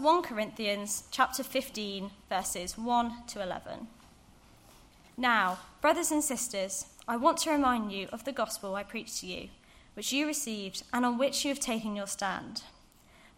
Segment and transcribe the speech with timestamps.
[0.00, 3.86] 1 Corinthians chapter 15 verses 1 to 11.
[5.18, 9.26] Now, brothers and sisters, I want to remind you of the gospel I preached to
[9.26, 9.50] you,
[9.92, 12.62] which you received and on which you have taken your stand.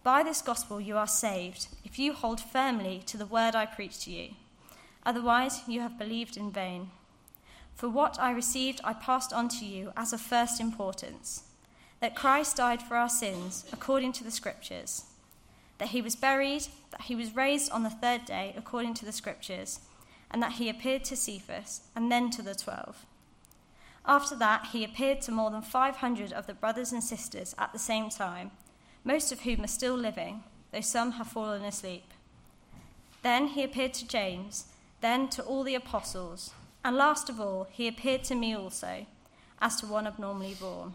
[0.04, 4.02] By this gospel you are saved, if you hold firmly to the word I preached
[4.02, 4.34] to you.
[5.04, 6.90] Otherwise, you have believed in vain.
[7.74, 11.42] For what I received, I passed on to you as of first importance
[11.98, 15.06] that Christ died for our sins according to the Scriptures,
[15.82, 19.10] that he was buried, that he was raised on the third day according to the
[19.10, 19.80] Scriptures,
[20.30, 23.04] and that he appeared to Cephas and then to the twelve.
[24.06, 27.80] After that, he appeared to more than 500 of the brothers and sisters at the
[27.80, 28.52] same time,
[29.02, 32.14] most of whom are still living, though some have fallen asleep.
[33.24, 34.66] Then he appeared to James,
[35.00, 36.52] then to all the apostles,
[36.84, 39.04] and last of all, he appeared to me also,
[39.60, 40.94] as to one abnormally born.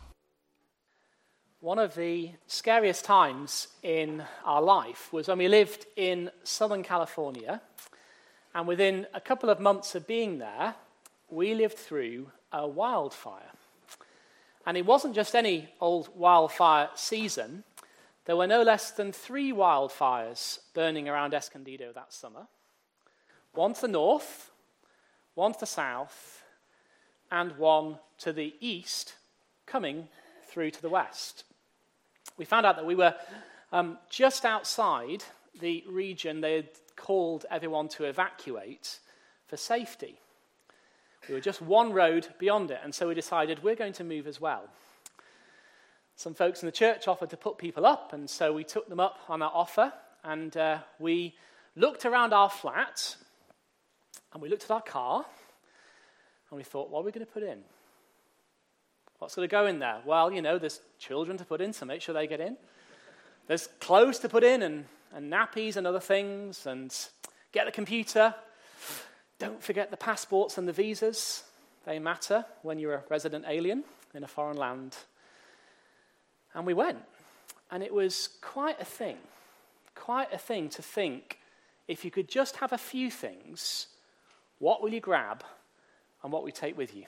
[1.61, 7.61] One of the scariest times in our life was when we lived in Southern California,
[8.55, 10.73] and within a couple of months of being there,
[11.29, 13.51] we lived through a wildfire.
[14.65, 17.63] And it wasn't just any old wildfire season,
[18.25, 22.47] there were no less than three wildfires burning around Escondido that summer.
[23.53, 24.49] One to the north,
[25.35, 26.41] one to the south,
[27.29, 29.13] and one to the east,
[29.67, 30.07] coming
[30.47, 31.43] through to the west
[32.41, 33.13] we found out that we were
[33.71, 35.23] um, just outside
[35.59, 38.97] the region they had called everyone to evacuate
[39.45, 40.17] for safety.
[41.29, 44.25] We were just one road beyond it, and so we decided we're going to move
[44.25, 44.63] as well.
[46.15, 48.99] Some folks in the church offered to put people up, and so we took them
[48.99, 49.93] up on that offer,
[50.23, 51.35] and uh, we
[51.75, 53.17] looked around our flat,
[54.33, 55.23] and we looked at our car,
[56.49, 57.59] and we thought, what are we going to put in?
[59.21, 59.99] What's going to go in there?
[60.03, 62.57] Well, you know, there's children to put in, so make sure they get in.
[63.45, 66.91] There's clothes to put in, and, and nappies and other things, and
[67.51, 68.33] get the computer.
[69.37, 71.43] Don't forget the passports and the visas.
[71.85, 73.83] They matter when you're a resident alien
[74.15, 74.97] in a foreign land.
[76.55, 76.97] And we went.
[77.69, 79.17] And it was quite a thing.
[79.93, 81.37] Quite a thing to think
[81.87, 83.85] if you could just have a few things,
[84.57, 85.43] what will you grab
[86.23, 87.05] and what will you take with you?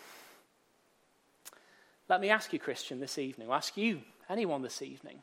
[2.09, 5.21] Let me ask you, Christian, this evening, I'll ask you, anyone this evening,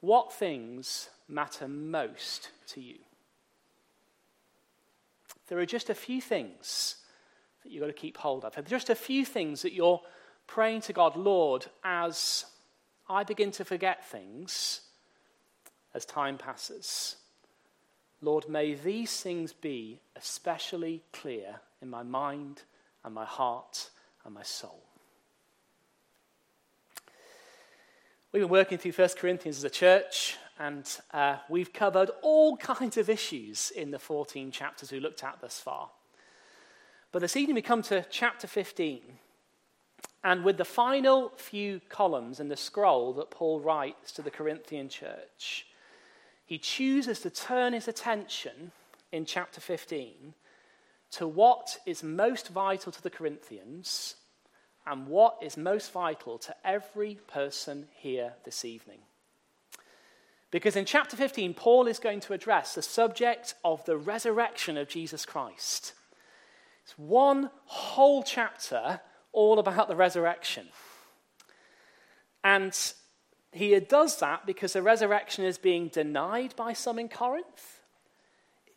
[0.00, 2.98] what things matter most to you?
[5.48, 6.96] There are just a few things
[7.62, 8.54] that you've got to keep hold of.
[8.54, 10.00] There are just a few things that you're
[10.46, 12.44] praying to God, Lord, as
[13.08, 14.82] I begin to forget things
[15.94, 17.16] as time passes.
[18.20, 22.62] Lord, may these things be especially clear in my mind
[23.04, 23.90] and my heart
[24.24, 24.87] and my soul.
[28.30, 32.98] We've been working through 1 Corinthians as a church, and uh, we've covered all kinds
[32.98, 35.88] of issues in the 14 chapters we looked at thus far.
[37.10, 39.00] But this evening we come to chapter 15,
[40.24, 44.90] and with the final few columns in the scroll that Paul writes to the Corinthian
[44.90, 45.66] church,
[46.44, 48.72] he chooses to turn his attention
[49.10, 50.34] in chapter 15
[51.12, 54.16] to what is most vital to the Corinthians
[54.88, 58.98] and what is most vital to every person here this evening.
[60.50, 64.88] Because in chapter 15, Paul is going to address the subject of the resurrection of
[64.88, 65.92] Jesus Christ.
[66.84, 69.00] It's one whole chapter
[69.32, 70.68] all about the resurrection.
[72.42, 72.74] And
[73.52, 77.80] he does that because the resurrection is being denied by some in Corinth.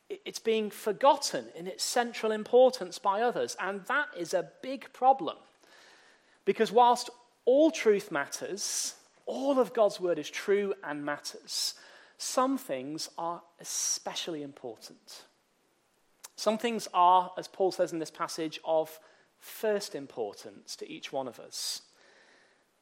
[0.10, 3.56] It's being forgotten in its central importance by others.
[3.62, 5.38] And that is a big problem.
[6.46, 7.10] Because whilst
[7.46, 8.96] all truth matters,
[9.26, 11.76] all of God's word is true and matters,
[12.18, 15.26] some things are especially important.
[16.36, 19.00] Some things are, as Paul says in this passage, of
[19.40, 21.82] first importance to each one of us.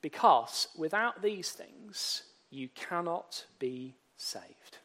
[0.02, 4.78] Because without these things, you cannot be saved.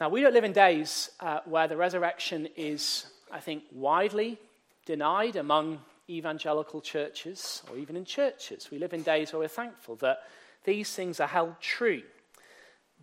[0.00, 4.38] Now, we don't live in days uh, where the resurrection is, I think, widely
[4.84, 5.78] denied among
[6.08, 8.68] evangelical churches or even in churches.
[8.70, 10.18] We live in days where we're thankful that
[10.64, 12.02] these things are held true.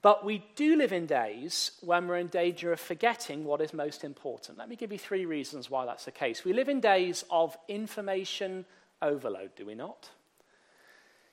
[0.02, 4.04] But we do live in days when we're in danger of forgetting what is most
[4.04, 4.58] important.
[4.58, 6.44] Let me give you three reasons why that's the case.
[6.44, 8.66] We live in days of information
[9.02, 10.10] overload, do we not?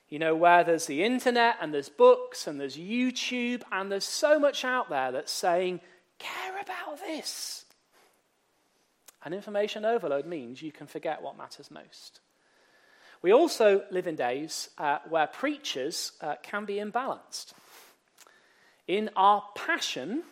[0.07, 4.39] You know, where there's the internet and there's books and there's YouTube and there's so
[4.39, 5.81] much out there that's saying,
[6.19, 7.65] care about this.
[9.23, 12.21] And information overload means you can forget what matters most.
[13.21, 17.53] We also live in days uh, where preachers uh, can be imbalanced.
[18.87, 20.23] In our passion,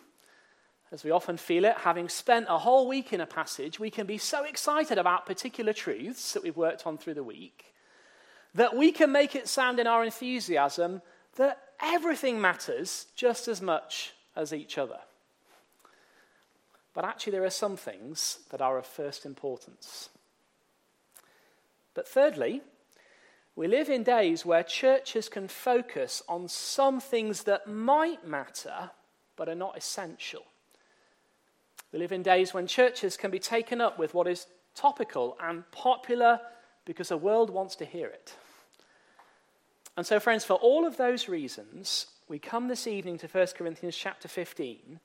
[0.90, 4.06] as we often feel it, having spent a whole week in a passage, we can
[4.06, 7.68] be so excited about particular truths that we've worked on through the week
[8.54, 11.02] that we can make it sound in our enthusiasm
[11.36, 14.98] that everything matters just as much as each other.
[16.98, 20.08] But actually, there are some things that are of first importance.
[21.94, 22.60] But thirdly,
[23.54, 28.90] we live in days where churches can focus on some things that might matter
[29.36, 30.42] but are not essential.
[31.92, 35.70] We live in days when churches can be taken up with what is topical and
[35.70, 36.40] popular
[36.84, 38.34] because the world wants to hear it.
[39.96, 43.96] And so, friends, for all of those reasons, we come this evening to 1 Corinthians
[43.96, 44.98] chapter 15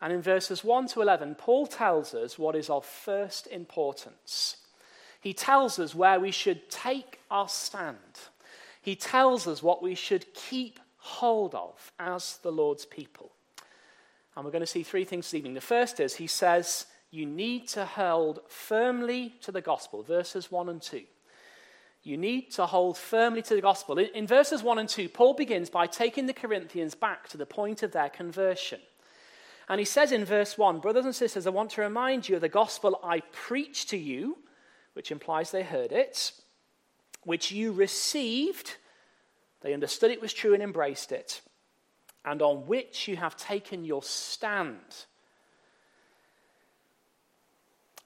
[0.00, 4.58] and in verses 1 to 11, Paul tells us what is of first importance.
[5.20, 7.96] He tells us where we should take our stand.
[8.82, 13.32] He tells us what we should keep hold of as the Lord's people.
[14.36, 15.54] And we're going to see three things this evening.
[15.54, 20.68] The first is he says, You need to hold firmly to the gospel, verses 1
[20.68, 21.02] and 2.
[22.02, 23.98] You need to hold firmly to the gospel.
[23.98, 27.82] In verses 1 and 2, Paul begins by taking the Corinthians back to the point
[27.82, 28.80] of their conversion.
[29.68, 32.40] And he says in verse 1 Brothers and sisters, I want to remind you of
[32.40, 34.38] the gospel I preached to you,
[34.92, 36.32] which implies they heard it,
[37.24, 38.76] which you received,
[39.62, 41.42] they understood it was true and embraced it,
[42.24, 45.06] and on which you have taken your stand.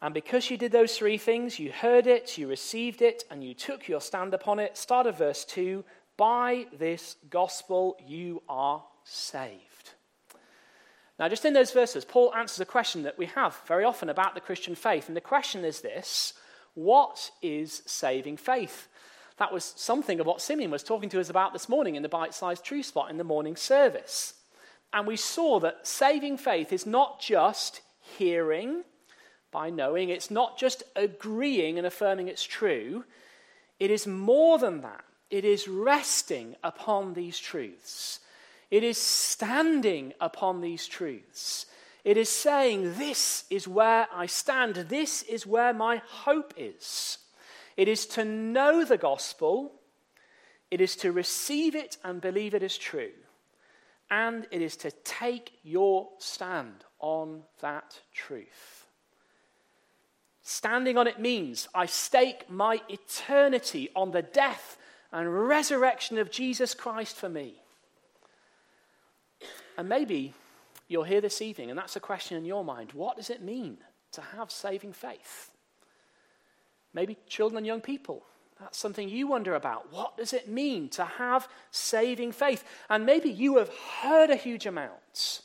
[0.02, 3.52] And because you did those three things, you heard it, you received it, and you
[3.52, 4.78] took your stand upon it.
[4.78, 5.84] Start of verse 2
[6.16, 9.94] By this gospel you are saved.
[11.20, 14.34] Now, just in those verses, Paul answers a question that we have very often about
[14.34, 15.06] the Christian faith.
[15.06, 16.32] And the question is this
[16.72, 18.88] What is saving faith?
[19.36, 22.08] That was something of what Simeon was talking to us about this morning in the
[22.08, 24.32] bite sized true spot in the morning service.
[24.94, 28.84] And we saw that saving faith is not just hearing
[29.52, 33.04] by knowing, it's not just agreeing and affirming it's true.
[33.78, 35.04] It is more than that.
[35.28, 38.20] It is resting upon these truths.
[38.70, 41.66] It is standing upon these truths.
[42.04, 44.76] It is saying, This is where I stand.
[44.76, 47.18] This is where my hope is.
[47.76, 49.72] It is to know the gospel.
[50.70, 53.10] It is to receive it and believe it is true.
[54.08, 58.86] And it is to take your stand on that truth.
[60.42, 64.78] Standing on it means I stake my eternity on the death
[65.12, 67.59] and resurrection of Jesus Christ for me.
[69.80, 70.34] And maybe
[70.88, 72.92] you're here this evening and that's a question in your mind.
[72.92, 73.78] What does it mean
[74.12, 75.50] to have saving faith?
[76.92, 78.22] Maybe children and young people.
[78.60, 79.90] That's something you wonder about.
[79.90, 82.62] What does it mean to have saving faith?
[82.90, 83.70] And maybe you have
[84.02, 85.40] heard a huge amount.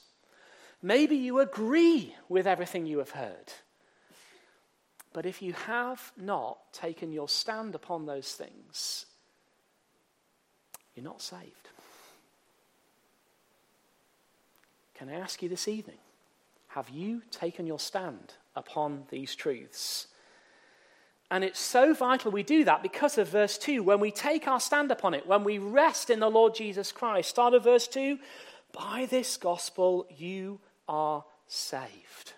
[0.82, 3.54] Maybe you agree with everything you have heard.
[5.14, 9.06] But if you have not taken your stand upon those things,
[10.94, 11.70] you're not saved.
[14.98, 15.98] Can I ask you this evening,
[16.68, 20.08] have you taken your stand upon these truths?
[21.32, 23.84] And it's so vital we do that because of verse 2.
[23.84, 27.30] When we take our stand upon it, when we rest in the Lord Jesus Christ,
[27.30, 28.20] start of verse 2
[28.72, 32.34] by this gospel you are saved.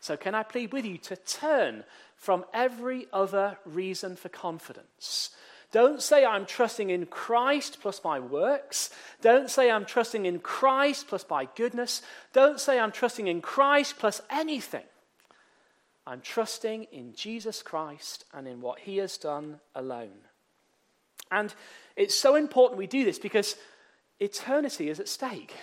[0.00, 1.84] So, can I plead with you to turn
[2.16, 5.30] from every other reason for confidence
[5.72, 8.90] don't say I'm trusting in Christ plus my works.
[9.20, 12.02] Don't say I'm trusting in Christ plus my goodness.
[12.32, 14.84] Don't say I'm trusting in Christ plus anything.
[16.06, 20.18] I'm trusting in Jesus Christ and in what he has done alone.
[21.30, 21.54] And
[21.94, 23.54] it's so important we do this because
[24.18, 25.54] eternity is at stake.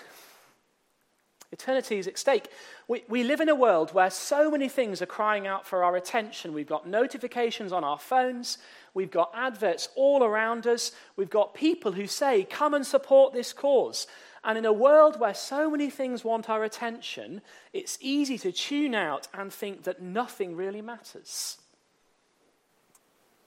[1.51, 2.49] Eternity is at stake.
[2.87, 5.95] We, we live in a world where so many things are crying out for our
[5.95, 6.53] attention.
[6.53, 8.57] We've got notifications on our phones,
[8.93, 13.53] we've got adverts all around us, we've got people who say, Come and support this
[13.53, 14.07] cause.
[14.43, 17.41] And in a world where so many things want our attention,
[17.73, 21.57] it's easy to tune out and think that nothing really matters.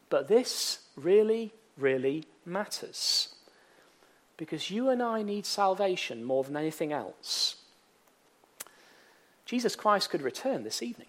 [0.08, 3.34] But this really, really matters.
[4.36, 7.59] because you and I need salvation more than anything else.
[9.50, 11.08] Jesus Christ could return this evening.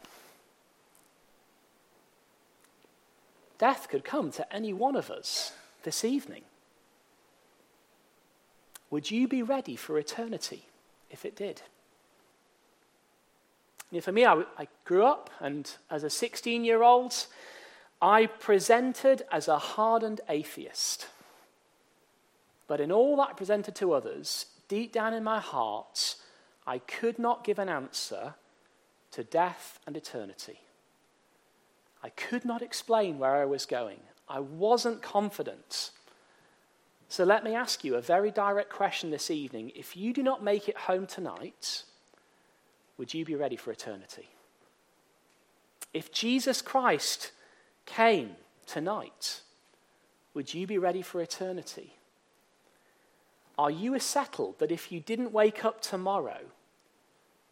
[3.59, 6.41] Death could come to any one of us this evening.
[8.89, 10.63] Would you be ready for eternity
[11.11, 11.61] if it did?
[13.91, 17.27] You know, for me, I, I grew up, and as a 16 year old,
[18.01, 21.05] I presented as a hardened atheist.
[22.65, 26.15] But in all that I presented to others, deep down in my heart,
[26.65, 28.35] I could not give an answer
[29.11, 30.59] to death and eternity.
[32.03, 33.99] I could not explain where I was going.
[34.27, 35.91] I wasn't confident.
[37.09, 39.71] So let me ask you a very direct question this evening.
[39.75, 41.83] If you do not make it home tonight,
[42.97, 44.29] would you be ready for eternity?
[45.93, 47.31] If Jesus Christ
[47.85, 48.31] came
[48.65, 49.41] tonight,
[50.33, 51.95] would you be ready for eternity?
[53.57, 56.39] Are you settled that if you didn't wake up tomorrow,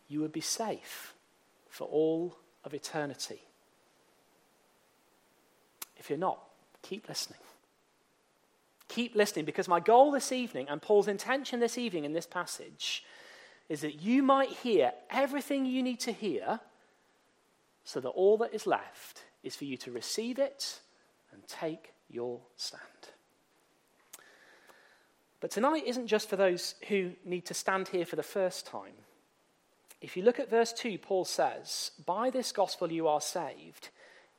[0.07, 1.13] you would be safe
[1.69, 3.41] for all of eternity?
[5.97, 6.39] If you're not,
[6.81, 7.39] keep listening.
[8.87, 13.03] Keep listening because my goal this evening and Paul's intention this evening in this passage
[13.67, 16.59] is that you might hear everything you need to hear
[17.83, 20.79] so that all that is left is for you to receive it
[21.31, 22.81] and take your stand.
[25.39, 28.93] But tonight isn't just for those who need to stand here for the first time.
[30.01, 33.89] If you look at verse 2, Paul says, By this gospel you are saved,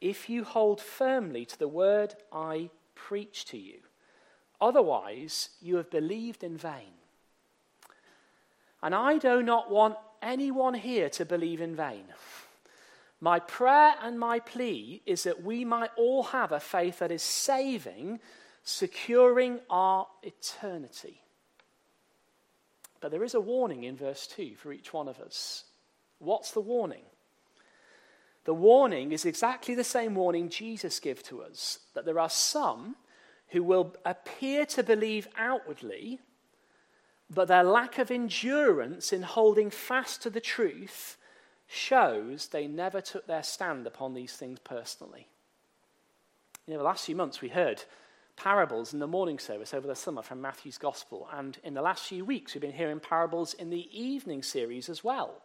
[0.00, 3.78] if you hold firmly to the word I preach to you.
[4.61, 6.95] Otherwise, you have believed in vain.
[8.83, 12.04] And I do not want anyone here to believe in vain.
[13.21, 17.23] My prayer and my plea is that we might all have a faith that is
[17.23, 18.21] saving,
[18.62, 21.23] securing our eternity.
[23.00, 25.64] But there is a warning in verse 2 for each one of us.
[26.19, 27.02] What's the warning?
[28.45, 32.97] The warning is exactly the same warning Jesus gave to us that there are some
[33.49, 36.21] who will appear to believe outwardly,
[37.29, 41.17] but their lack of endurance in holding fast to the truth
[41.67, 45.29] shows they never took their stand upon these things personally.
[46.67, 47.85] You know, the last few months we heard
[48.42, 52.04] parables in the morning service over the summer from Matthew's Gospel, and in the last
[52.06, 55.42] few weeks we've been hearing parables in the evening series as well.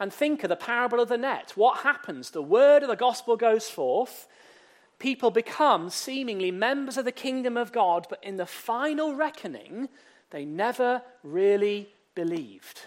[0.00, 1.52] And think of the parable of the net.
[1.54, 2.30] What happens?
[2.30, 4.26] The word of the gospel goes forth.
[4.98, 9.88] People become seemingly members of the kingdom of God, but in the final reckoning,
[10.30, 12.80] they never really believed.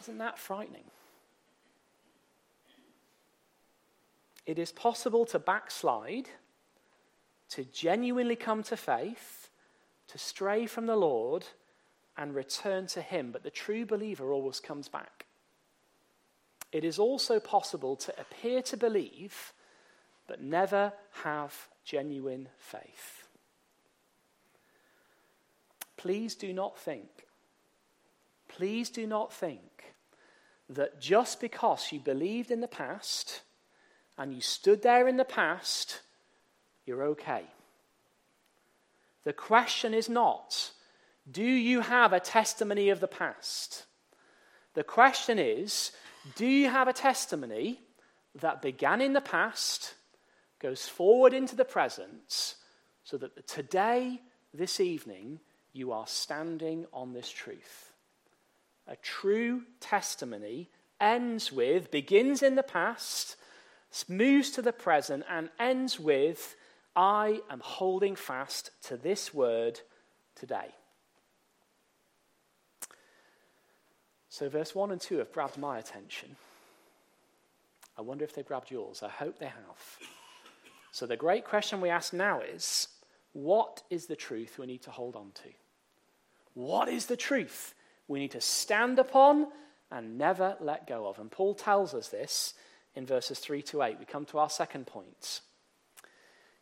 [0.00, 0.84] Isn't that frightening?
[4.50, 6.28] It is possible to backslide,
[7.50, 9.48] to genuinely come to faith,
[10.08, 11.46] to stray from the Lord,
[12.18, 15.26] and return to Him, but the true believer always comes back.
[16.72, 19.52] It is also possible to appear to believe,
[20.26, 23.28] but never have genuine faith.
[25.96, 27.28] Please do not think,
[28.48, 29.94] please do not think
[30.68, 33.42] that just because you believed in the past
[34.20, 36.00] and you stood there in the past,
[36.84, 37.44] you're okay.
[39.24, 40.72] The question is not,
[41.30, 43.86] do you have a testimony of the past?
[44.74, 45.92] The question is,
[46.36, 47.80] do you have a testimony
[48.38, 49.94] that began in the past,
[50.58, 52.56] goes forward into the present,
[53.04, 54.20] so that today,
[54.52, 55.40] this evening,
[55.72, 57.94] you are standing on this truth.
[58.86, 60.68] A true testimony
[61.00, 63.36] ends with, begins in the past,
[64.08, 66.56] moves to the present, and ends with,
[66.94, 69.80] I am holding fast to this word
[70.34, 70.74] today.
[74.28, 76.36] So, verse 1 and 2 have grabbed my attention.
[77.98, 79.02] I wonder if they grabbed yours.
[79.02, 79.98] I hope they have.
[80.92, 82.88] So, the great question we ask now is
[83.32, 85.50] what is the truth we need to hold on to?
[86.54, 87.74] What is the truth
[88.08, 89.48] we need to stand upon
[89.90, 91.18] and never let go of?
[91.18, 92.54] And Paul tells us this
[93.00, 93.98] in verses 3 to 8.
[93.98, 95.40] We come to our second point.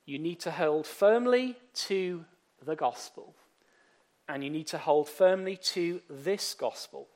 [0.07, 1.57] You need to hold firmly
[1.88, 2.25] to
[2.64, 3.35] the gospel,
[4.28, 7.09] and you need to hold firmly to this gospel.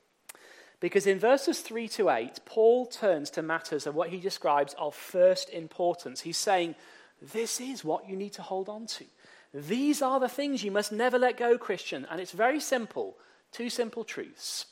[0.81, 4.93] Because in verses 3 to 8, Paul turns to matters of what he describes of
[4.97, 6.23] first importance.
[6.23, 6.75] He's saying,
[7.33, 9.05] This is what you need to hold on to.
[9.55, 12.09] These are the things you must never let go, Christian.
[12.11, 13.14] And it's very simple
[13.52, 14.67] two simple truths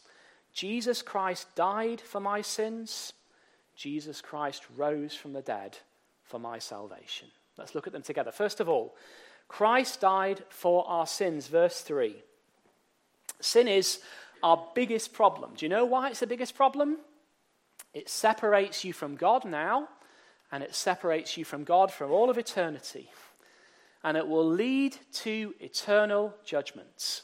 [0.53, 3.13] Jesus Christ died for my sins,
[3.81, 5.79] Jesus Christ rose from the dead
[6.23, 7.29] for my salvation.
[7.57, 8.31] Let's look at them together.
[8.31, 8.95] First of all,
[9.49, 11.47] Christ died for our sins.
[11.47, 12.15] Verse 3.
[13.41, 14.01] Sin is
[14.43, 15.53] our biggest problem.
[15.57, 16.99] Do you know why it's the biggest problem?
[17.95, 19.89] It separates you from God now,
[20.53, 23.09] and it separates you from God for all of eternity.
[24.05, 27.23] And it will lead to eternal judgments.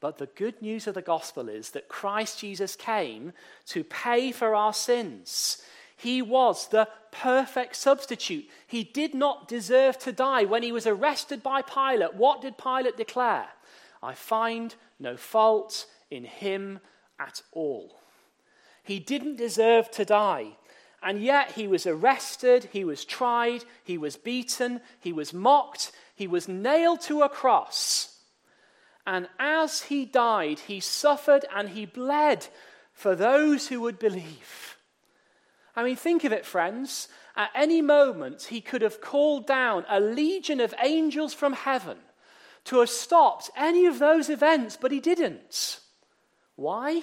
[0.00, 3.32] But the good news of the gospel is that Christ Jesus came
[3.66, 5.62] to pay for our sins.
[5.94, 8.48] He was the perfect substitute.
[8.66, 10.44] He did not deserve to die.
[10.44, 13.48] When he was arrested by Pilate, what did Pilate declare?
[14.02, 16.80] I find no fault in him
[17.18, 18.00] at all.
[18.82, 20.56] He didn't deserve to die.
[21.02, 26.26] And yet he was arrested, he was tried, he was beaten, he was mocked, he
[26.26, 28.09] was nailed to a cross.
[29.06, 32.46] And as he died, he suffered and he bled
[32.92, 34.76] for those who would believe.
[35.74, 37.08] I mean, think of it, friends.
[37.36, 41.98] At any moment, he could have called down a legion of angels from heaven
[42.64, 45.80] to have stopped any of those events, but he didn't.
[46.56, 47.02] Why?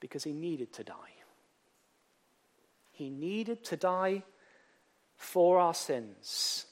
[0.00, 0.94] Because he needed to die.
[2.90, 4.24] He needed to die
[5.16, 6.66] for our sins.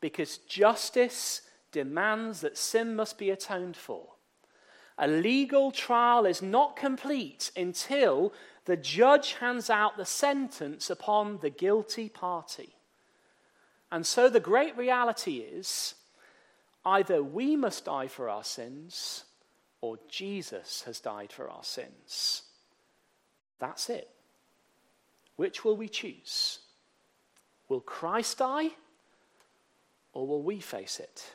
[0.00, 1.42] Because justice
[1.72, 4.10] demands that sin must be atoned for.
[4.98, 8.32] A legal trial is not complete until
[8.66, 12.76] the judge hands out the sentence upon the guilty party.
[13.90, 15.94] And so the great reality is
[16.84, 19.24] either we must die for our sins
[19.80, 22.42] or Jesus has died for our sins.
[23.58, 24.08] That's it.
[25.36, 26.60] Which will we choose?
[27.68, 28.70] Will Christ die
[30.12, 31.32] or will we face it?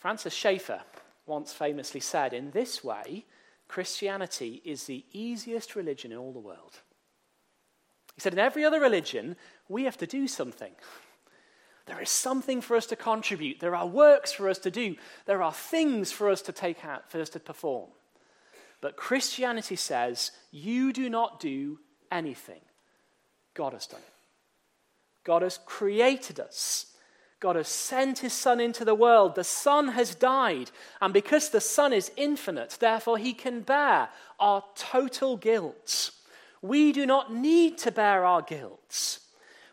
[0.00, 0.80] Francis Schaeffer
[1.26, 3.26] once famously said, In this way,
[3.68, 6.80] Christianity is the easiest religion in all the world.
[8.14, 9.36] He said, In every other religion,
[9.68, 10.72] we have to do something.
[11.86, 13.60] There is something for us to contribute.
[13.60, 14.96] There are works for us to do.
[15.26, 17.90] There are things for us to take out, for us to perform.
[18.80, 21.78] But Christianity says, You do not do
[22.10, 22.60] anything.
[23.54, 24.12] God has done it.
[25.24, 26.89] God has created us.
[27.40, 29.34] God has sent his Son into the world.
[29.34, 30.70] The Son has died.
[31.00, 36.10] And because the Son is infinite, therefore he can bear our total guilt.
[36.62, 39.20] We do not need to bear our guilt.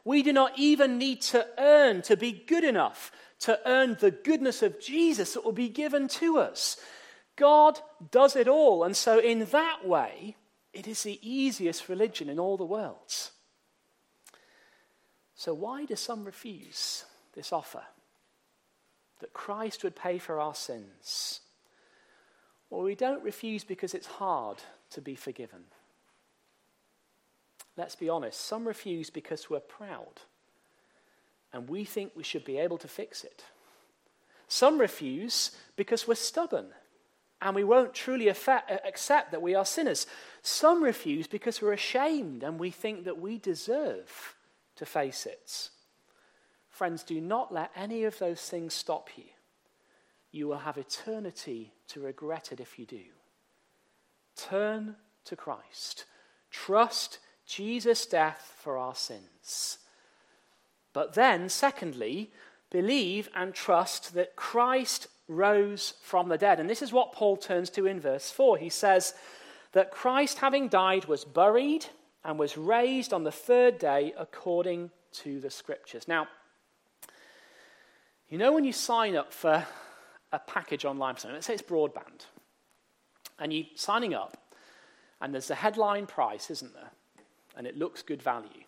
[0.05, 4.63] We do not even need to earn to be good enough to earn the goodness
[4.63, 6.77] of Jesus that will be given to us.
[7.35, 7.79] God
[8.11, 8.83] does it all.
[8.83, 10.35] And so, in that way,
[10.73, 13.29] it is the easiest religion in all the world.
[15.35, 17.05] So, why do some refuse?
[17.37, 17.83] This offer
[19.19, 21.39] that Christ would pay for our sins.
[22.69, 24.57] Well, we don't refuse because it's hard
[24.91, 25.61] to be forgiven.
[27.77, 30.21] Let's be honest, some refuse because we're proud
[31.53, 33.43] and we think we should be able to fix it.
[34.47, 36.67] Some refuse because we're stubborn
[37.41, 38.35] and we won't truly uh,
[38.83, 40.07] accept that we are sinners.
[40.41, 44.35] Some refuse because we're ashamed and we think that we deserve
[44.75, 45.69] to face it.
[46.77, 49.23] Friends, do not let any of those things stop you.
[50.31, 53.01] You will have eternity to regret it if you do.
[54.35, 56.05] Turn to Christ.
[56.51, 59.79] Trust Jesus' death for our sins.
[60.93, 62.29] But then, secondly,
[62.69, 66.59] believe and trust that Christ rose from the dead.
[66.59, 68.59] And this is what Paul turns to in verse 4.
[68.59, 69.15] He says
[69.71, 71.87] that Christ, having died, was buried
[72.23, 76.07] and was raised on the third day according to the scriptures.
[76.07, 76.27] Now,
[78.29, 79.65] you know, when you sign up for
[80.31, 82.25] a package online let's say it's broadband,
[83.39, 84.37] and you're signing up,
[85.21, 86.91] and there's a headline price, isn't there?
[87.55, 88.63] And it looks good value.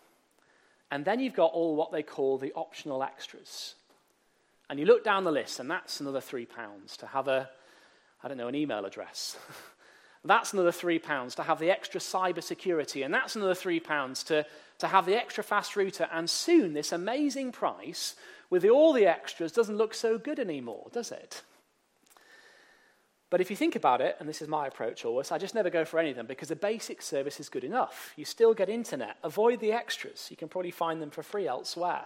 [0.91, 3.75] And then you've got all what they call the optional extras.
[4.69, 7.49] And you look down the list, and that's another £3 to have a,
[8.23, 9.37] I don't know, an email address.
[10.25, 14.45] that's another £3 to have the extra cyber security, and that's another £3 to,
[14.79, 16.07] to have the extra fast router.
[16.11, 18.15] And soon, this amazing price
[18.49, 21.43] with all the extras doesn't look so good anymore, does it?
[23.29, 25.69] But if you think about it, and this is my approach always, I just never
[25.69, 28.13] go for any of them because the basic service is good enough.
[28.15, 29.17] You still get internet.
[29.23, 30.27] Avoid the extras.
[30.31, 32.05] You can probably find them for free elsewhere.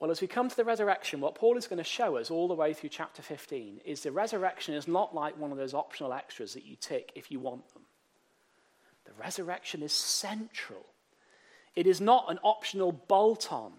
[0.00, 2.48] Well, as we come to the resurrection, what Paul is going to show us all
[2.48, 6.12] the way through chapter 15 is the resurrection is not like one of those optional
[6.12, 7.82] extras that you tick if you want them.
[9.04, 10.86] The resurrection is central.
[11.76, 13.72] It is not an optional bolt on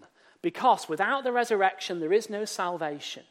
[0.44, 3.22] because without the resurrection, there is no salvation.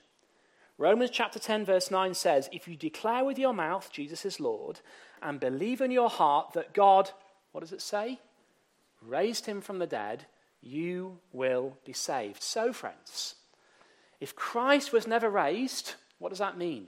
[0.80, 4.80] Romans chapter 10, verse 9 says, If you declare with your mouth Jesus is Lord
[5.22, 7.12] and believe in your heart that God,
[7.52, 8.20] what does it say?
[9.00, 10.26] Raised him from the dead,
[10.60, 12.42] you will be saved.
[12.42, 13.36] So, friends,
[14.20, 16.88] if Christ was never raised, what does that mean?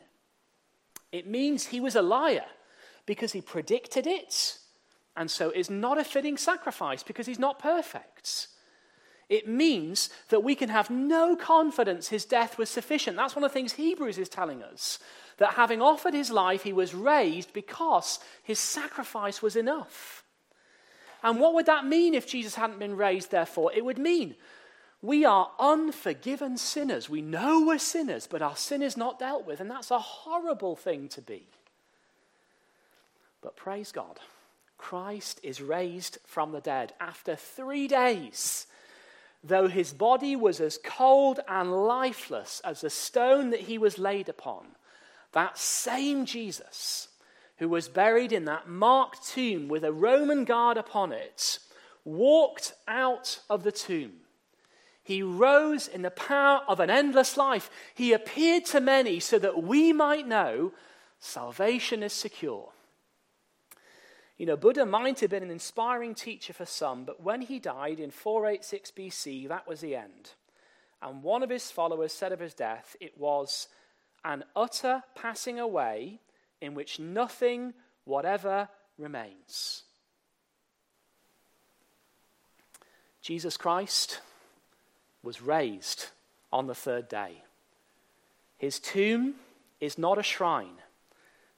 [1.12, 2.48] It means he was a liar
[3.06, 4.58] because he predicted it,
[5.16, 8.48] and so is not a fitting sacrifice because he's not perfect.
[9.28, 13.18] It means that we can have no confidence his death was sufficient.
[13.18, 15.00] That's one of the things Hebrews is telling us.
[15.38, 20.24] That having offered his life, he was raised because his sacrifice was enough.
[21.24, 23.72] And what would that mean if Jesus hadn't been raised, therefore?
[23.74, 24.36] It would mean
[25.02, 27.10] we are unforgiven sinners.
[27.10, 30.76] We know we're sinners, but our sin is not dealt with, and that's a horrible
[30.76, 31.48] thing to be.
[33.42, 34.20] But praise God,
[34.78, 38.68] Christ is raised from the dead after three days.
[39.48, 44.28] Though his body was as cold and lifeless as the stone that he was laid
[44.28, 44.66] upon,
[45.34, 47.10] that same Jesus
[47.58, 51.60] who was buried in that marked tomb with a Roman guard upon it,
[52.04, 54.14] walked out of the tomb.
[55.04, 57.70] He rose in the power of an endless life.
[57.94, 60.74] He appeared to many so that we might know
[61.20, 62.72] salvation is secure.
[64.38, 68.00] You know, Buddha might have been an inspiring teacher for some, but when he died
[68.00, 70.32] in 486 BC, that was the end.
[71.02, 73.70] And one of his followers said of his death, it was
[74.26, 76.20] an utter passing away
[76.60, 78.68] in which nothing whatever
[78.98, 79.84] remains.
[83.22, 84.20] Jesus Christ
[85.24, 86.08] was raised
[86.52, 87.44] on the third day.
[88.58, 89.36] His tomb
[89.80, 90.78] is not a shrine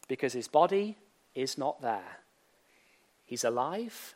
[0.07, 0.97] because his body
[1.35, 2.19] is not there.
[3.27, 4.15] He's alive,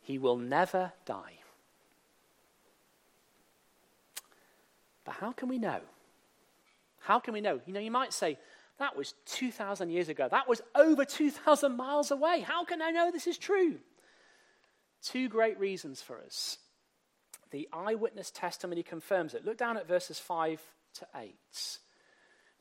[0.00, 1.34] he will never die.
[5.04, 5.80] But how can we know?
[7.00, 7.60] How can we know?
[7.66, 8.38] You know, you might say,
[8.78, 10.26] that was 2,000 years ago.
[10.28, 12.40] That was over 2,000 miles away.
[12.40, 13.76] How can I know this is true?
[15.02, 16.58] Two great reasons for us.
[17.50, 19.44] The eyewitness testimony confirms it.
[19.44, 20.60] Look down at verses 5
[20.94, 21.78] to 8.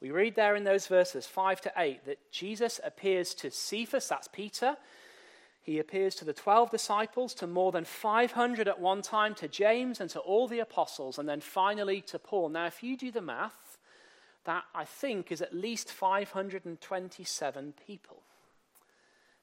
[0.01, 4.27] We read there in those verses 5 to 8 that Jesus appears to Cephas, that's
[4.27, 4.75] Peter.
[5.65, 9.99] He appears to the 12 disciples, to more than 500 at one time, to James
[9.99, 12.49] and to all the apostles, and then finally to Paul.
[12.49, 13.79] Now, if you do the math,
[14.43, 18.21] that I think is at least 527 people,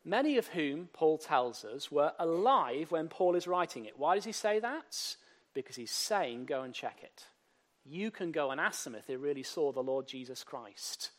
[0.05, 3.99] many of whom, Paul tells us, were alive when Paul is writing it.
[3.99, 5.17] Why does he say that?
[5.55, 7.25] Because he's saying, go and check it.
[7.85, 11.11] You can go and ask them if they really saw the Lord Jesus Christ.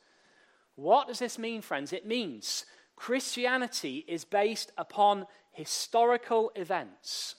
[0.76, 1.92] What does this mean, friends?
[1.92, 7.36] It means Christianity is based upon historical events.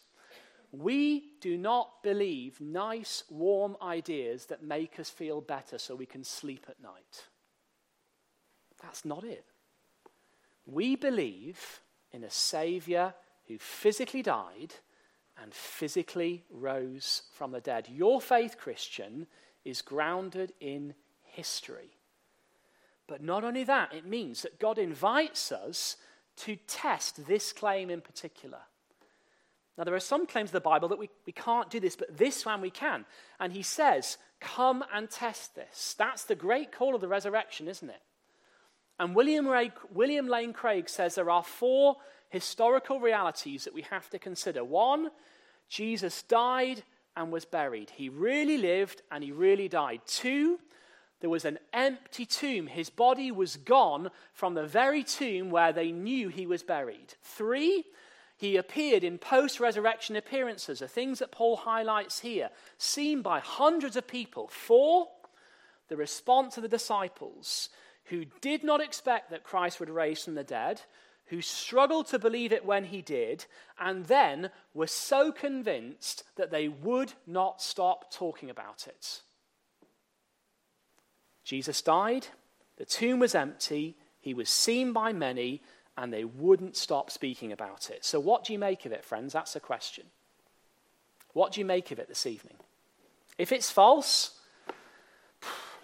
[0.73, 6.25] We do not believe nice, warm ideas that make us feel better so we can
[6.25, 7.25] sleep at night.
[8.83, 9.45] That's not it.
[10.67, 11.81] We believe
[12.12, 13.14] in a Savior
[13.47, 14.75] who physically died
[15.40, 17.88] and physically rose from the dead.
[17.88, 19.27] Your faith, Christian,
[19.64, 21.97] is grounded in history.
[23.07, 25.97] But not only that, it means that God invites us
[26.37, 28.61] to test this claim in particular.
[29.77, 32.17] Now, there are some claims of the Bible that we, we can't do this, but
[32.17, 33.05] this one we can.
[33.40, 35.95] And he says, Come and test this.
[35.99, 38.03] That's the great call of the resurrection, isn't it?
[38.99, 41.97] And William, Ray, William Lane Craig says there are four
[42.29, 44.62] historical realities that we have to consider.
[44.62, 45.11] One,
[45.69, 46.85] Jesus died
[47.17, 47.90] and was buried.
[47.90, 50.03] He really lived and he really died.
[50.07, 50.59] Two,
[51.25, 52.67] there was an empty tomb.
[52.67, 57.15] His body was gone from the very tomb where they knew he was buried.
[57.23, 57.87] Three,
[58.37, 63.97] he appeared in post resurrection appearances, the things that Paul highlights here, seen by hundreds
[63.97, 64.49] of people.
[64.49, 65.09] Four,
[65.89, 67.71] the response of the disciples
[68.11, 70.83] who did not expect that Christ would raise from the dead,
[71.29, 73.47] who struggled to believe it when he did,
[73.81, 79.23] and then were so convinced that they would not stop talking about it.
[81.44, 82.28] Jesus died,
[82.76, 85.62] the tomb was empty, he was seen by many,
[85.96, 88.04] and they wouldn't stop speaking about it.
[88.04, 89.33] So, what do you make of it, friends?
[89.33, 90.04] That's the question.
[91.35, 92.54] What do you make of it this evening?
[93.38, 94.38] If it's false,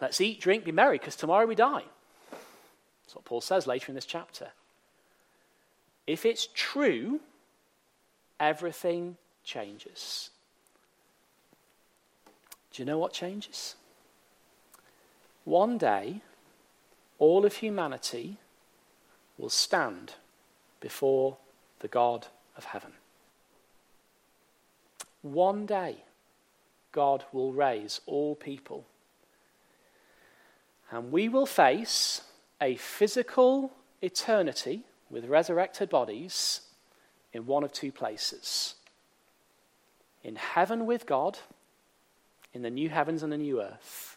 [0.01, 1.85] let's eat, drink, be merry, because tomorrow we die.
[3.05, 4.49] That's what Paul says later in this chapter.
[6.07, 7.21] If it's true,
[8.39, 10.31] everything changes.
[12.73, 13.75] Do you know what changes?
[15.45, 16.23] One day,
[17.19, 18.39] all of humanity
[19.39, 20.15] will stand
[20.81, 21.37] before
[21.81, 22.27] the God
[22.57, 22.93] of heaven.
[25.23, 26.05] One day,
[26.93, 28.85] God will raise all people.
[30.91, 32.23] And we will face
[32.61, 33.73] a physical
[34.03, 36.63] eternity with resurrected bodies
[37.33, 38.75] in one of two places.
[40.23, 41.39] in heaven with God,
[42.53, 44.17] in the new heavens and the new earth,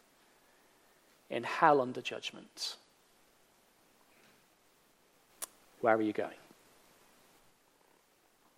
[1.34, 2.76] in hell under judgment.
[5.82, 6.38] Where are you going?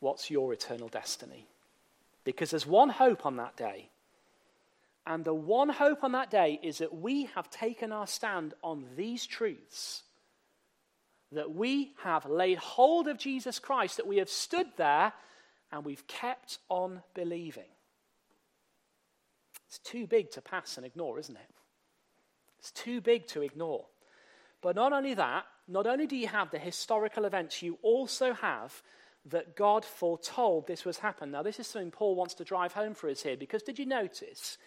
[0.02, 1.48] What's your eternal destiny?
[2.26, 3.90] Because there's one hope on that day.
[5.08, 8.86] And the one hope on that day is that we have taken our stand on
[8.98, 10.04] these truths.
[11.32, 15.14] That we have laid hold of Jesus Christ, that we have stood there
[15.72, 17.64] and we've kept on believing.
[19.68, 21.50] It's too big to pass and ignore, isn't it?
[22.66, 23.86] It's too big to ignore.
[24.64, 28.82] But not only that, not only do you have the historical events, you also have
[29.28, 31.30] that God foretold this was happen.
[31.30, 33.86] Now, this is something Paul wants to drive home for us here because did you
[33.86, 34.58] notice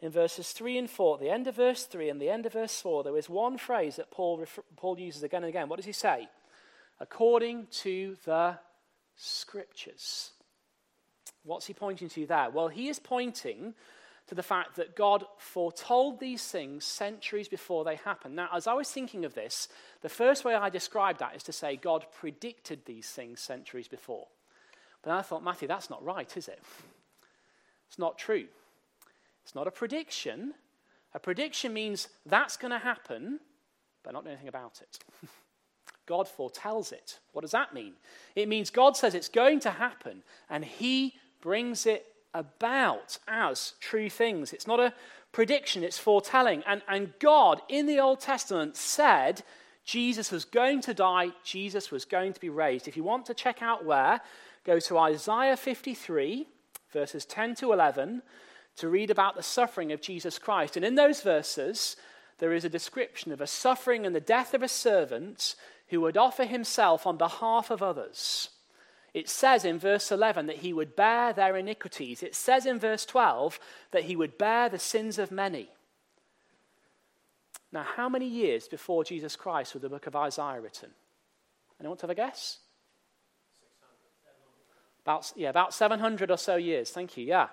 [0.00, 2.80] in verses 3 and 4, the end of verse 3 and the end of verse
[2.80, 4.44] 4, there is one phrase that Paul,
[4.76, 5.68] Paul uses again and again.
[5.68, 6.28] What does he say?
[7.00, 8.56] According to the
[9.16, 10.30] scriptures.
[11.42, 12.50] What's he pointing to there?
[12.50, 13.74] Well, he is pointing
[14.32, 18.34] to the fact that God foretold these things centuries before they happened.
[18.34, 19.68] Now, as I was thinking of this,
[20.00, 24.28] the first way I described that is to say God predicted these things centuries before.
[25.02, 26.62] But I thought, Matthew, that's not right, is it?
[27.88, 28.46] It's not true.
[29.44, 30.54] It's not a prediction.
[31.12, 33.38] A prediction means that's going to happen,
[34.02, 34.98] but not anything about it.
[36.06, 37.18] God foretells it.
[37.32, 37.92] What does that mean?
[38.34, 44.08] It means God says it's going to happen, and He brings it about as true
[44.08, 44.52] things.
[44.52, 44.94] It's not a
[45.32, 46.62] prediction, it's foretelling.
[46.66, 49.42] And, and God in the Old Testament said
[49.84, 52.86] Jesus was going to die, Jesus was going to be raised.
[52.86, 54.20] If you want to check out where,
[54.64, 56.46] go to Isaiah 53,
[56.92, 58.22] verses 10 to 11,
[58.76, 60.76] to read about the suffering of Jesus Christ.
[60.76, 61.96] And in those verses,
[62.38, 65.54] there is a description of a suffering and the death of a servant
[65.88, 68.48] who would offer himself on behalf of others.
[69.14, 72.22] It says in verse 11 that he would bear their iniquities.
[72.22, 75.68] It says in verse 12 that he would bear the sins of many.
[77.70, 80.90] Now, how many years before Jesus Christ was the book of Isaiah written?
[81.78, 82.58] Anyone want to have a guess?
[85.04, 86.90] About, yeah, about 700 or so years.
[86.90, 87.24] Thank you.
[87.24, 87.48] Yeah.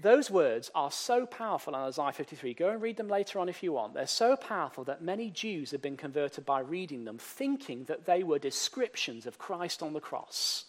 [0.00, 2.54] Those words are so powerful in Isaiah 53.
[2.54, 3.92] Go and read them later on if you want.
[3.92, 8.22] They're so powerful that many Jews have been converted by reading them, thinking that they
[8.22, 10.64] were descriptions of Christ on the cross.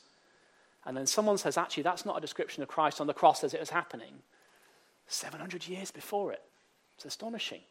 [0.85, 3.53] And then someone says, actually, that's not a description of Christ on the cross as
[3.53, 4.15] it was happening.
[5.07, 6.41] 700 years before it.
[6.95, 7.61] It's astonishing.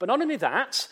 [0.00, 0.88] But not only that,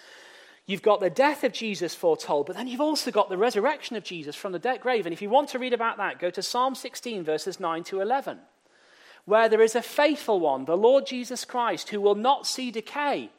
[0.67, 4.05] you've got the death of Jesus foretold, but then you've also got the resurrection of
[4.05, 5.07] Jesus from the dead grave.
[5.07, 8.01] And if you want to read about that, go to Psalm 16, verses 9 to
[8.01, 8.39] 11
[9.25, 13.31] where there is a faithful one, the Lord Jesus Christ, who will not see decay,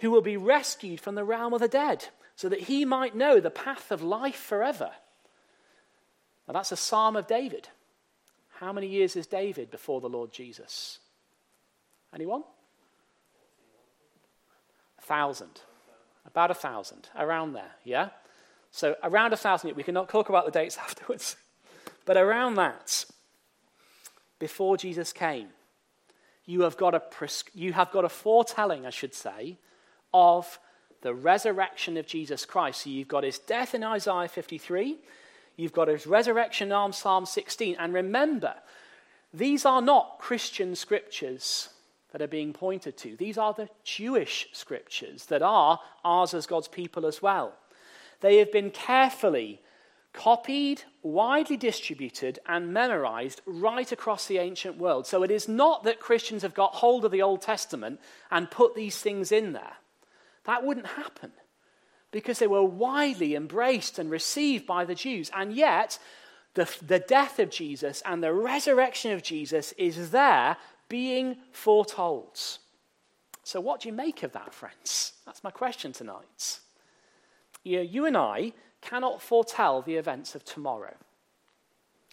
[0.00, 3.40] who will be rescued from the realm of the dead, so that he might know
[3.40, 4.90] the path of life forever.
[6.46, 7.68] Now, that's a psalm of David.
[8.60, 11.00] How many years is David before the Lord Jesus?
[12.14, 12.44] Anyone?
[14.98, 15.60] A thousand.
[16.26, 17.08] About a thousand.
[17.18, 18.10] Around there, yeah?
[18.70, 19.74] So, around a thousand.
[19.76, 21.36] We can talk about the dates afterwards.
[22.06, 23.04] But around that
[24.38, 25.48] before Jesus came.
[26.44, 29.58] You have got a, pres- you have got a foretelling, I should say,
[30.14, 30.58] of
[31.02, 32.82] the resurrection of Jesus Christ.
[32.82, 34.98] So you've got his death in Isaiah 53,
[35.56, 37.76] you've got his resurrection in Psalm 16.
[37.78, 38.54] And remember,
[39.32, 41.70] these are not Christian scriptures
[42.12, 46.68] that are being pointed to, these are the Jewish scriptures that are ours as God's
[46.68, 47.54] people as well.
[48.20, 49.60] They have been carefully
[50.16, 55.06] copied, widely distributed, and memorized right across the ancient world.
[55.06, 58.00] So it is not that Christians have got hold of the Old Testament
[58.30, 59.74] and put these things in there.
[60.44, 61.32] That wouldn't happen
[62.10, 65.30] because they were widely embraced and received by the Jews.
[65.34, 65.98] And yet,
[66.54, 70.56] the, the death of Jesus and the resurrection of Jesus is there
[70.88, 72.40] being foretold.
[73.42, 75.12] So, what do you make of that, friends?
[75.26, 76.60] That's my question tonight.
[77.62, 80.94] You, you and I cannot foretell the events of tomorrow.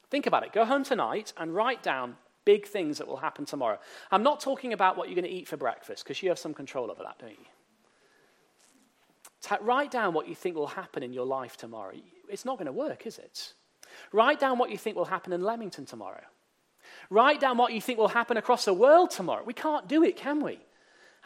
[0.09, 0.53] Think about it.
[0.53, 3.79] Go home tonight and write down big things that will happen tomorrow.
[4.11, 6.53] I'm not talking about what you're going to eat for breakfast because you have some
[6.53, 7.45] control over that, don't you?
[9.61, 11.93] write down what you think will happen in your life tomorrow.
[12.29, 13.53] It's not going to work, is it?
[14.11, 16.23] Write down what you think will happen in Leamington tomorrow.
[17.09, 19.43] Write down what you think will happen across the world tomorrow.
[19.43, 20.59] We can't do it, can we?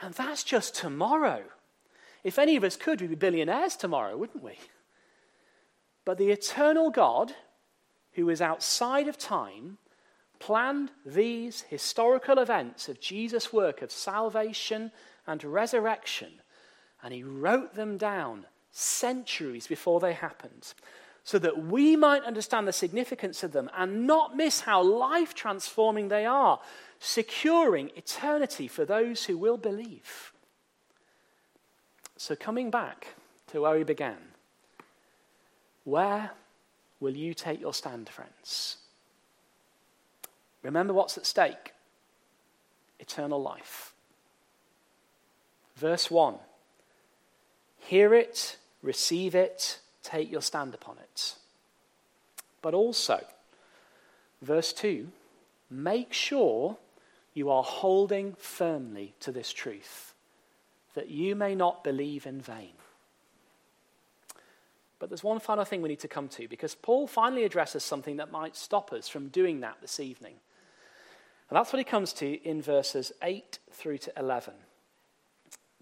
[0.02, 1.44] And that's just tomorrow.
[2.24, 4.58] If any of us could, we'd be billionaires tomorrow, wouldn't we?
[6.08, 7.34] But the eternal God,
[8.14, 9.78] who is outside of time,
[10.40, 14.94] planned these historical events of Jesus' work of salvation
[15.28, 16.32] and resurrection,
[17.04, 20.74] and he wrote them down centuries before they happened.
[21.26, 26.08] so that we might understand the significance of them and not miss how life transforming
[26.08, 26.62] they are,
[27.00, 30.32] securing eternity for those who will believe.
[32.16, 33.16] So, coming back
[33.48, 34.37] to where we began,
[35.88, 36.32] where
[37.00, 38.76] will you take your stand, friends?
[40.62, 41.72] Remember what's at stake
[43.00, 43.94] eternal life.
[45.78, 46.36] Verse 1
[47.80, 51.36] Hear it, receive it, take your stand upon it.
[52.62, 53.24] But also,
[54.42, 55.08] verse 2
[55.70, 56.76] Make sure
[57.34, 60.14] you are holding firmly to this truth,
[60.96, 62.74] that you may not believe in vain.
[65.00, 68.18] But there's one final thing we need to come to because Paul finally addresses something
[68.18, 70.36] that might stop us from doing that this evening.
[71.50, 74.54] And that's what he comes to in verses 8 through to 11.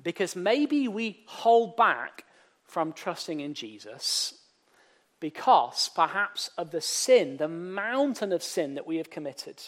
[0.04, 2.26] Because maybe we hold back
[2.64, 4.34] from trusting in Jesus
[5.20, 9.62] because perhaps of the sin, the mountain of sin that we have committed.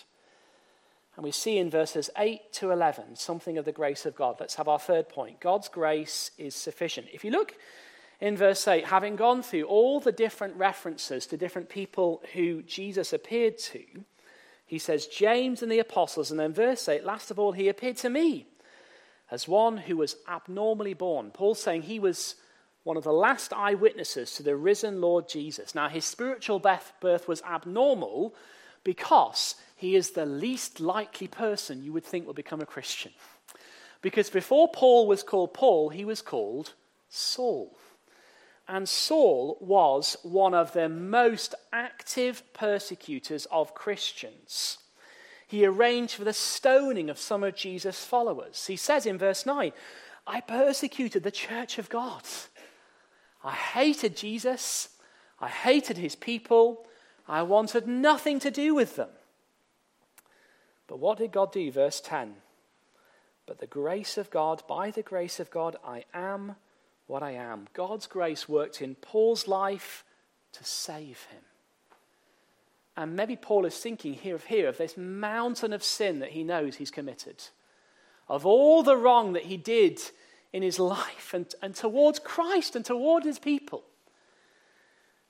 [1.15, 4.35] And we see in verses 8 to 11 something of the grace of God.
[4.39, 5.39] Let's have our third point.
[5.39, 7.07] God's grace is sufficient.
[7.11, 7.55] If you look
[8.19, 13.13] in verse 8, having gone through all the different references to different people who Jesus
[13.13, 13.83] appeared to,
[14.65, 16.31] he says, James and the apostles.
[16.31, 18.47] And then verse 8, last of all, he appeared to me
[19.29, 21.31] as one who was abnormally born.
[21.31, 22.35] Paul's saying he was
[22.83, 25.75] one of the last eyewitnesses to the risen Lord Jesus.
[25.75, 28.33] Now, his spiritual birth was abnormal
[28.83, 33.11] because he is the least likely person you would think will become a Christian.
[34.01, 36.73] Because before Paul was called Paul, he was called
[37.09, 37.77] Saul.
[38.67, 44.79] And Saul was one of the most active persecutors of Christians.
[45.47, 48.67] He arranged for the stoning of some of Jesus' followers.
[48.67, 49.71] He says in verse 9,
[50.27, 52.23] I persecuted the church of God.
[53.41, 54.89] I hated Jesus.
[55.39, 56.85] I hated his people.
[57.27, 59.09] I wanted nothing to do with them.
[60.87, 61.71] But what did God do?
[61.71, 62.35] Verse 10
[63.45, 66.57] But the grace of God, by the grace of God, I am
[67.07, 67.67] what I am.
[67.73, 70.03] God's grace worked in Paul's life
[70.53, 71.41] to save him.
[72.95, 76.43] And maybe Paul is thinking here of here of this mountain of sin that he
[76.43, 77.43] knows he's committed,
[78.27, 79.99] of all the wrong that he did
[80.51, 83.83] in his life and, and towards Christ and toward his people.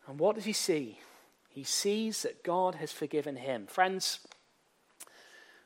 [0.08, 1.00] And what does he see?
[1.50, 3.68] He sees that God has forgiven him.
[3.68, 4.20] Friends,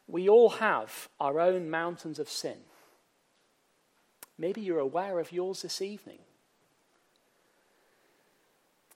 [0.08, 2.58] we all have our own mountains of sin.
[4.42, 6.18] Maybe you're aware of yours this evening.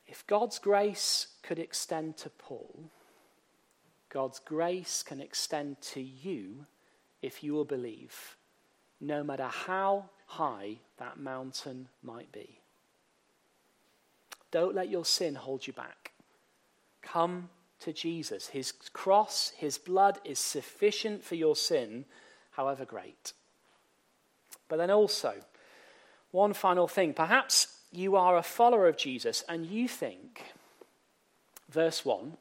[0.07, 2.89] If God's grace could extend to Paul,
[4.09, 6.65] God's grace can extend to you
[7.21, 8.37] if you will believe,
[8.99, 12.57] no matter how high that mountain might be.
[14.49, 16.13] Don't let your sin hold you back.
[17.03, 17.49] Come
[17.81, 18.47] to Jesus.
[18.47, 22.05] His cross, his blood is sufficient for your sin,
[22.49, 23.33] however great.
[24.67, 25.33] But then also,
[26.31, 27.13] one final thing.
[27.13, 30.43] Perhaps you are a follower of Jesus and you think,
[31.69, 32.37] verse 1,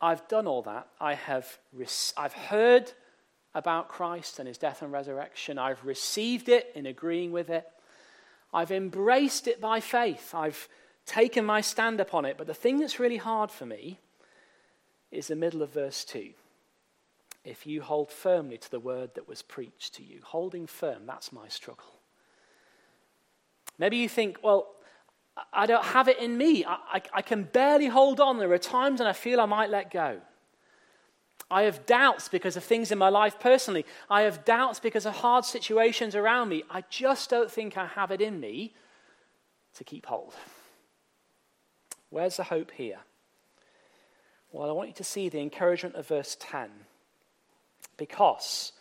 [0.00, 0.88] I've done all that.
[1.00, 1.58] I have
[2.16, 2.92] I've heard
[3.54, 5.58] about Christ and his death and resurrection.
[5.58, 7.66] I've received it in agreeing with it.
[8.52, 10.34] I've embraced it by faith.
[10.34, 10.68] I've
[11.06, 12.36] taken my stand upon it.
[12.36, 13.98] But the thing that's really hard for me
[15.10, 16.30] is the middle of verse 2.
[17.46, 21.30] If you hold firmly to the word that was preached to you, holding firm, that's
[21.30, 22.00] my struggle.
[23.78, 24.66] Maybe you think, well,
[25.52, 26.64] I don't have it in me.
[26.64, 28.38] I, I, I can barely hold on.
[28.38, 30.20] There are times when I feel I might let go.
[31.48, 33.86] I have doubts because of things in my life personally.
[34.10, 36.64] I have doubts because of hard situations around me.
[36.68, 38.74] I just don't think I have it in me
[39.74, 40.34] to keep hold.
[42.10, 42.98] Where's the hope here?
[44.50, 46.70] Well, I want you to see the encouragement of verse 10.
[47.96, 48.72] Because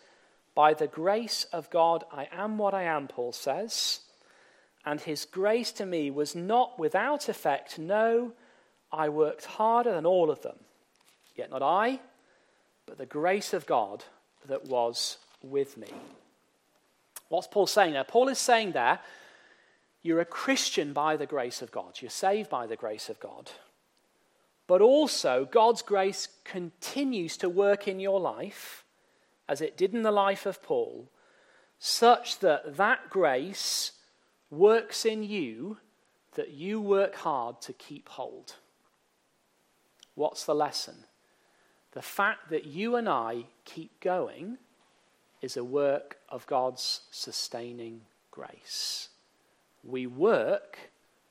[0.54, 4.02] by the grace of God I am what I am, Paul says,
[4.86, 7.80] and his grace to me was not without effect.
[7.80, 8.34] No,
[8.92, 10.58] I worked harder than all of them.
[11.36, 12.00] Yet not I
[12.86, 14.04] but the grace of God
[14.48, 15.88] that was with me.
[17.30, 18.04] What's Paul saying there?
[18.04, 19.00] Paul is saying there,
[20.04, 23.52] you're a Christian by the grace of God, you're saved by the grace of God.
[24.68, 28.84] But also, God's grace continues to work in your life,
[29.48, 31.10] as it did in the life of Paul,
[31.80, 33.92] such that that grace
[34.50, 35.78] works in you
[36.36, 38.56] that you work hard to keep hold.
[40.16, 41.06] What's the lesson?
[41.92, 44.58] The fact that you and I keep going
[45.42, 49.10] is a work of God's sustaining grace.
[49.84, 50.78] We work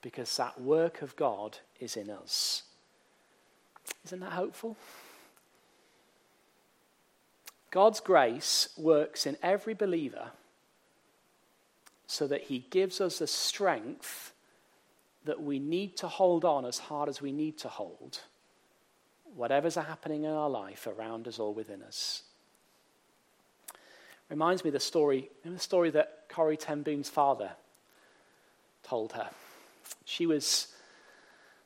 [0.01, 2.63] because that work of God is in us.
[4.05, 4.77] Isn't that hopeful?
[7.75, 10.31] God's grace works in every believer
[12.07, 14.33] so that he gives us the strength
[15.25, 18.21] that we need to hold on as hard as we need to hold,
[19.35, 22.23] whatever's happening in our life around us or within us.
[24.31, 27.51] Reminds me of the story, the story that Corrie ten Boom's father
[28.85, 29.31] told her.
[30.05, 30.69] She was,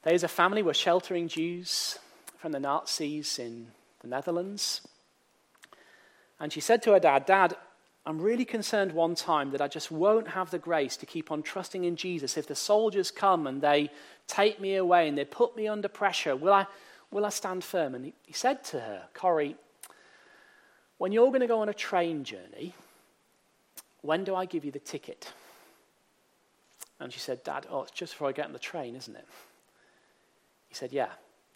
[0.04, 1.98] they as a family were sheltering Jews
[2.38, 3.66] from the Nazis in
[4.00, 4.80] the Netherlands.
[6.40, 7.56] And she said to her dad, Dad,
[8.06, 11.42] I'm really concerned one time that I just won't have the grace to keep on
[11.42, 12.36] trusting in Jesus.
[12.36, 13.90] If the soldiers come and they
[14.26, 16.66] take me away and they put me under pressure, will I,
[17.10, 17.94] will I stand firm?
[17.94, 19.56] And he, he said to her, Corrie,
[20.96, 22.74] when you're going to go on a train journey,
[24.02, 25.32] when do I give you the ticket?
[27.00, 29.26] And she said, Dad, oh, it's just before I get on the train, isn't it?
[30.68, 31.08] He said, Yeah,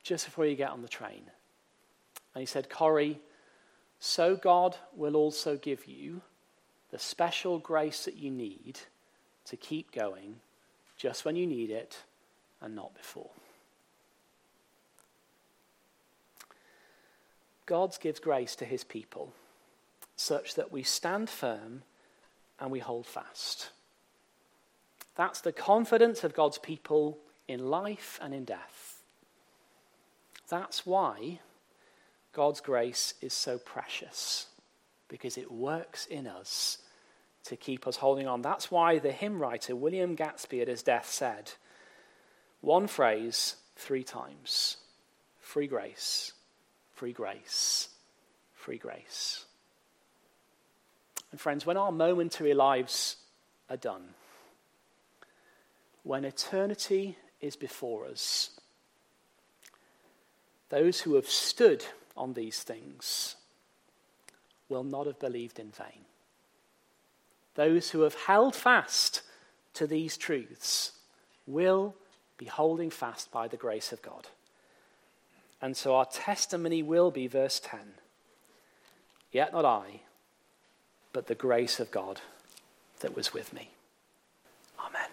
[0.02, 1.22] just before you get on the train.
[2.34, 3.20] And he said, Corrie,
[4.04, 6.22] so God will also give you
[6.90, 8.80] the special grace that you need
[9.44, 10.40] to keep going
[10.96, 11.98] just when you need it
[12.60, 13.30] and not before.
[17.64, 19.32] God gives grace to his people
[20.16, 21.82] such that we stand firm
[22.58, 23.70] and we hold fast.
[25.14, 29.00] That's the confidence of God's people in life and in death.
[30.48, 31.38] That's why
[32.32, 34.46] God's grace is so precious,
[35.08, 36.78] because it works in us
[37.44, 38.40] to keep us holding on.
[38.40, 41.52] That's why the hymn writer, William Gadsby, at his death said
[42.60, 44.76] one phrase three times
[45.40, 46.32] free grace,
[46.94, 47.88] free grace,
[48.54, 49.44] free grace.
[51.32, 53.16] And friends, when our momentary lives
[53.68, 54.14] are done,
[56.04, 58.50] when eternity is before us,
[60.68, 61.84] those who have stood
[62.16, 63.36] on these things
[64.68, 66.04] will not have believed in vain.
[67.54, 69.22] Those who have held fast
[69.74, 70.92] to these truths
[71.46, 71.94] will
[72.38, 74.28] be holding fast by the grace of God.
[75.60, 77.80] And so our testimony will be, verse 10
[79.30, 80.00] Yet not I,
[81.12, 82.20] but the grace of God
[83.00, 83.70] that was with me.
[84.78, 85.08] Amen.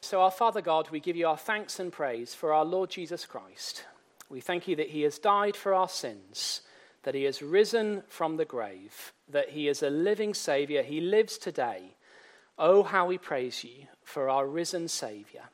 [0.00, 3.26] So, our Father God, we give you our thanks and praise for our Lord Jesus
[3.26, 3.84] Christ.
[4.28, 6.62] We thank you that he has died for our sins,
[7.02, 10.82] that he has risen from the grave, that he is a living Saviour.
[10.82, 11.94] He lives today.
[12.58, 15.44] Oh, how we praise you for our risen Saviour.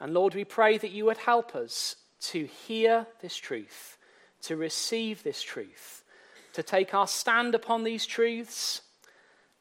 [0.00, 3.96] And Lord, we pray that you would help us to hear this truth,
[4.42, 6.04] to receive this truth,
[6.52, 8.82] to take our stand upon these truths,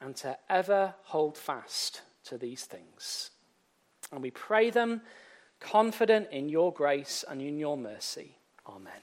[0.01, 3.31] and to ever hold fast to these things.
[4.11, 5.01] And we pray them
[5.66, 8.38] confident in your grace and in your mercy.
[8.68, 8.93] Amen.